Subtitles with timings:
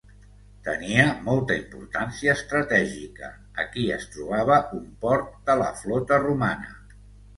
[0.67, 3.29] Tenia molta importància estratègica;
[3.65, 6.75] aquí es trobava un port de la flota romana.